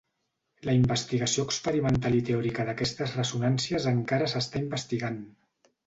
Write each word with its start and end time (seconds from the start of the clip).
La 0.69 0.73
investigació 0.77 1.45
experimental 1.49 2.17
i 2.21 2.23
teòrica 2.31 2.67
d'aquestes 2.71 3.15
ressonàncies 3.21 3.89
encara 3.97 4.35
s'està 4.35 4.65
investigant. 4.69 5.27